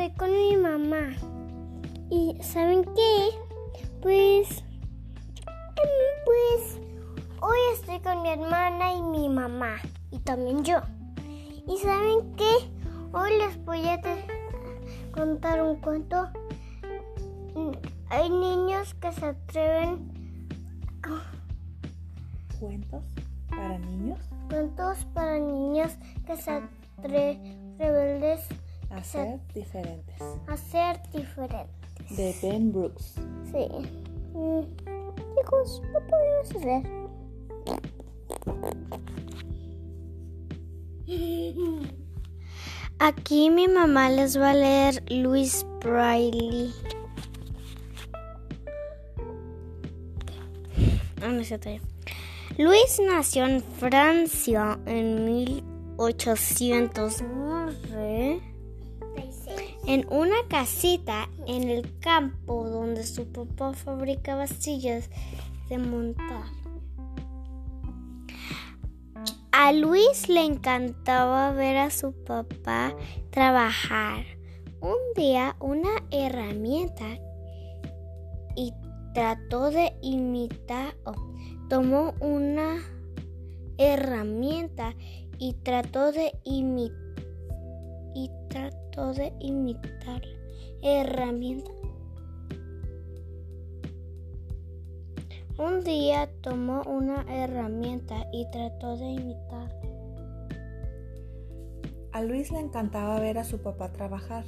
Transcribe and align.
estoy 0.00 0.16
con 0.16 0.30
mi 0.32 0.56
mamá. 0.56 1.14
Y 2.10 2.36
¿saben 2.40 2.84
qué? 2.84 3.30
Pues, 4.00 4.64
em, 5.76 6.24
pues, 6.24 6.80
hoy 7.40 7.58
estoy 7.74 8.00
con 8.00 8.22
mi 8.22 8.30
hermana 8.30 8.94
y 8.94 9.02
mi 9.02 9.28
mamá. 9.28 9.76
Y 10.10 10.18
también 10.20 10.64
yo. 10.64 10.78
¿Y 11.66 11.76
saben 11.78 12.34
qué? 12.36 12.50
Hoy 13.12 13.30
les 13.38 13.62
voy 13.64 13.86
a 13.86 14.00
contar 15.12 15.62
un 15.62 15.76
cuento. 15.76 16.28
Hay 18.08 18.30
niños 18.30 18.94
que 18.94 19.12
se 19.12 19.26
atreven... 19.26 20.10
¿Cuentos 22.58 23.02
para 23.48 23.78
niños? 23.78 24.18
Cuentos 24.48 25.04
para 25.14 25.38
niños 25.38 25.92
que 26.26 26.36
se 26.36 26.50
atreven 26.50 27.76
rebeldes 27.78 28.46
a 28.90 29.02
ser 29.02 29.40
diferentes. 29.54 30.20
A 30.46 30.56
ser 30.56 31.00
diferentes. 31.12 32.16
De 32.16 32.34
Ben 32.42 32.72
Brooks. 32.72 33.14
Sí. 33.50 33.66
Mm, 34.34 34.62
chicos, 35.36 35.82
¿qué 35.92 36.00
podemos 36.08 36.56
hacer? 36.56 36.82
Aquí 42.98 43.50
mi 43.50 43.66
mamá 43.66 44.10
les 44.10 44.38
va 44.38 44.50
a 44.50 44.54
leer 44.54 45.02
Louis 45.10 45.66
Braille. 45.82 46.70
Luis 52.58 53.00
nació 53.06 53.46
en 53.46 53.62
Francia 53.62 54.78
en 54.86 55.24
1809 55.24 57.49
en 59.90 60.06
una 60.08 60.36
casita 60.48 61.28
en 61.48 61.68
el 61.68 61.98
campo 61.98 62.62
donde 62.62 63.02
su 63.02 63.26
papá 63.32 63.72
fabricaba 63.72 64.46
sillas 64.46 65.10
de 65.68 65.78
montar. 65.78 66.44
A 69.50 69.72
Luis 69.72 70.28
le 70.28 70.44
encantaba 70.44 71.50
ver 71.50 71.76
a 71.76 71.90
su 71.90 72.12
papá 72.12 72.94
trabajar. 73.30 74.26
Un 74.80 74.96
día 75.16 75.56
una 75.58 75.90
herramienta 76.12 77.18
y 78.54 78.72
trató 79.12 79.72
de 79.72 79.92
imitar, 80.02 80.94
tomó 81.68 82.14
una 82.20 82.76
herramienta 83.76 84.94
y 85.40 85.54
trató 85.54 86.12
de 86.12 86.32
imitar 86.44 87.09
y 88.14 88.30
trató 88.48 89.12
de 89.14 89.32
imitar 89.40 90.22
herramienta. 90.82 91.70
Un 95.58 95.84
día 95.84 96.30
tomó 96.40 96.82
una 96.84 97.22
herramienta 97.28 98.26
y 98.32 98.50
trató 98.50 98.96
de 98.96 99.10
imitar. 99.10 99.80
A 102.12 102.22
Luis 102.22 102.50
le 102.50 102.60
encantaba 102.60 103.20
ver 103.20 103.38
a 103.38 103.44
su 103.44 103.58
papá 103.58 103.92
trabajar. 103.92 104.44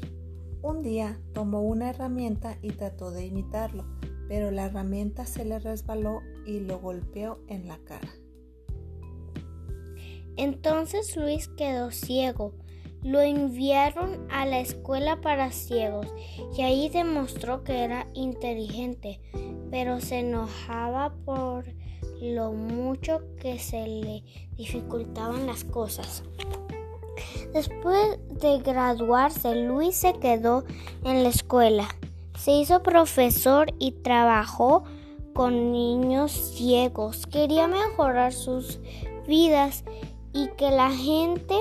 Un 0.63 0.83
día 0.83 1.21
tomó 1.35 1.61
una 1.61 1.91
herramienta 1.91 2.57
y 2.63 2.71
trató 2.71 3.11
de 3.11 3.27
imitarlo, 3.27 3.85
pero 4.29 4.51
la 4.51 4.67
herramienta 4.67 5.27
se 5.27 5.45
le 5.45 5.59
resbaló 5.59 6.21
y 6.47 6.61
lo 6.61 6.79
golpeó 6.81 7.41
en 7.47 7.69
la 7.69 7.79
cara. 7.79 8.09
Entonces 10.37 11.17
Luis 11.17 11.49
quedó 11.49 11.91
ciego. 11.91 12.55
Lo 13.03 13.21
enviaron 13.21 14.27
a 14.31 14.47
la 14.47 14.61
escuela 14.61 15.21
para 15.21 15.51
ciegos 15.51 16.07
y 16.57 16.63
ahí 16.63 16.89
demostró 16.89 17.65
que 17.65 17.83
era 17.83 18.07
inteligente, 18.15 19.21
pero 19.71 20.01
se 20.01 20.21
enojaba 20.21 21.13
por 21.25 21.65
lo 22.21 22.53
mucho 22.53 23.23
que 23.41 23.59
se 23.59 23.87
le 23.87 24.23
dificultaban 24.57 25.47
las 25.47 25.65
cosas. 25.65 26.23
Después 27.53 28.19
de 28.41 28.59
graduarse, 28.61 29.55
Luis 29.57 29.97
se 29.97 30.15
quedó 30.15 30.65
en 31.05 31.23
la 31.23 31.29
escuela. 31.29 31.89
Se 32.39 32.53
hizo 32.53 32.83
profesor 32.83 33.75
y 33.79 33.93
trabajó 33.93 34.85
con 35.35 35.73
niños 35.73 36.33
ciegos. 36.33 37.27
Quería 37.27 37.67
mejorar 37.67 38.33
sus 38.33 38.81
vidas 39.27 39.85
y 40.33 40.49
que 40.57 40.71
la 40.71 40.91
gente 40.91 41.57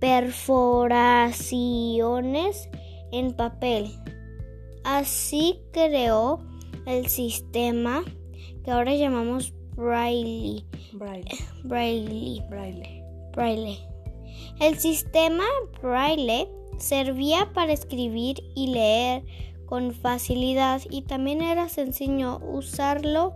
perforaciones 0.00 2.68
en 3.12 3.34
papel. 3.34 3.92
Así 4.84 5.60
creó 5.72 6.38
el 6.86 7.08
sistema 7.08 8.04
que 8.64 8.70
ahora 8.70 8.94
llamamos 8.94 9.52
Braille. 9.76 10.64
Braille. 10.92 11.26
Braille. 11.64 12.42
Braille. 12.48 13.02
Braille. 13.34 13.78
El 14.60 14.78
sistema 14.78 15.44
Braille 15.82 16.48
servía 16.78 17.50
para 17.52 17.72
escribir 17.72 18.36
y 18.54 18.68
leer 18.68 19.24
con 19.66 19.92
facilidad 19.92 20.82
y 20.90 21.02
también 21.02 21.42
era 21.42 21.68
sencillo 21.68 22.38
usarlo, 22.38 23.34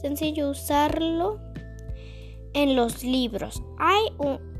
sencillo 0.00 0.50
usarlo 0.50 1.40
en 2.54 2.76
los 2.76 3.02
libros. 3.02 3.62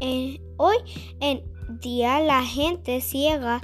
Eh, 0.00 0.40
hoy 0.56 0.76
en 1.20 1.42
día 1.80 2.20
la 2.20 2.42
gente 2.42 3.00
ciega 3.00 3.60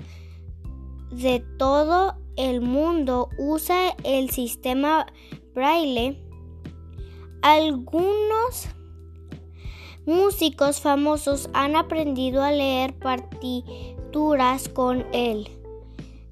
de 1.10 1.40
todo 1.58 2.14
el 2.36 2.60
mundo 2.60 3.30
usa 3.38 3.96
el 4.04 4.30
sistema 4.30 5.06
Braille. 5.54 6.22
Algunos 7.42 8.68
músicos 10.06 10.80
famosos 10.80 11.50
han 11.52 11.76
aprendido 11.76 12.42
a 12.42 12.52
leer 12.52 12.98
partituras 12.98 14.68
con 14.68 15.04
él. 15.12 15.57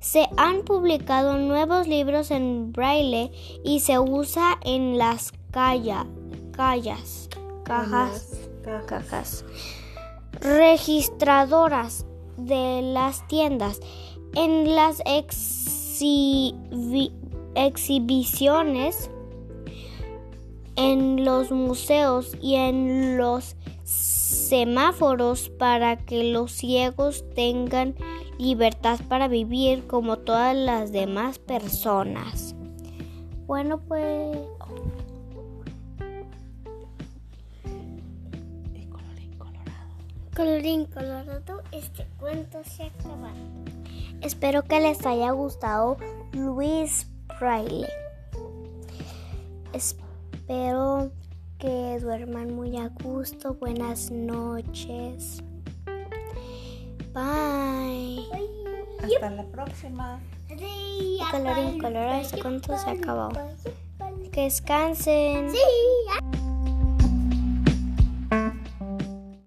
Se 0.06 0.28
han 0.36 0.62
publicado 0.62 1.36
nuevos 1.36 1.88
libros 1.88 2.30
en 2.30 2.70
braille 2.70 3.32
y 3.64 3.80
se 3.80 3.98
usa 3.98 4.56
en 4.62 4.98
las 4.98 5.32
callas, 5.50 6.06
callas, 6.52 7.28
cajas, 7.64 8.48
cajas. 8.86 9.44
registradoras 10.40 12.06
de 12.36 12.82
las 12.82 13.26
tiendas. 13.26 13.80
En 14.36 14.76
las 14.76 15.02
exhibiciones, 17.56 19.10
en 20.76 21.24
los 21.24 21.50
museos 21.50 22.36
y 22.40 22.54
en 22.54 23.18
los 23.18 23.56
semáforos 23.82 25.48
para 25.48 25.96
que 25.96 26.22
los 26.32 26.52
ciegos 26.52 27.24
tengan 27.34 27.96
libertad 28.38 29.00
para 29.08 29.28
vivir 29.28 29.86
como 29.86 30.18
todas 30.18 30.54
las 30.54 30.92
demás 30.92 31.38
personas. 31.38 32.54
Bueno, 33.46 33.78
pues... 33.78 34.36
colorín 40.34 40.86
colorado. 40.86 41.42
Colorín 41.44 41.68
este 41.72 42.06
cuento 42.18 42.62
se 42.64 42.84
ha 42.84 42.86
acabado. 42.86 43.34
Espero 44.22 44.64
que 44.64 44.80
les 44.80 45.04
haya 45.06 45.30
gustado 45.30 45.96
Luis 46.32 47.06
Braille. 47.38 47.88
Espero 49.72 51.10
que 51.58 51.98
duerman 52.00 52.54
muy 52.54 52.76
a 52.76 52.88
gusto. 52.88 53.54
Buenas 53.54 54.10
noches. 54.10 55.42
Bye. 57.16 58.28
Hasta 59.02 59.30
la 59.30 59.44
próxima. 59.44 60.20
Colorín 61.30 61.78
colorado, 61.78 62.28
cuento 62.42 62.76
se 62.76 62.90
acabó. 62.90 63.30
Que 64.30 64.42
descansen. 64.42 65.50
Sí. 65.50 65.56